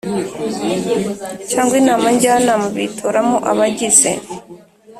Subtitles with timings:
[1.49, 4.11] Cyangwa inama njyanama bitoramo abagize